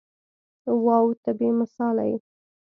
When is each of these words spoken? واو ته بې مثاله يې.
واو 0.85 1.07
ته 1.21 1.31
بې 1.37 1.49
مثاله 1.59 2.03
يې. 2.09 2.17